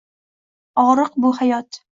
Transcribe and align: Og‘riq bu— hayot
Og‘riq 0.85 1.21
bu— 1.27 1.33
hayot 1.43 1.85